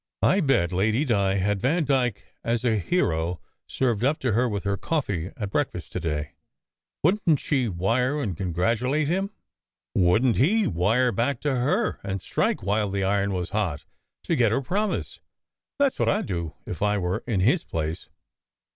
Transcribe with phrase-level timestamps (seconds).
[0.23, 4.75] I bet Lady Di had Vandyke as a hero served up to her with her
[4.75, 6.33] coffee at breakfast to day.
[7.03, 9.29] Wouldn t she wire and congratulate him?
[9.93, 13.85] Wouldn t he wire back to her, and strike while the iron was hot,
[14.23, 15.19] to get her promise?
[15.77, 18.09] That s what I d do if I were in his place."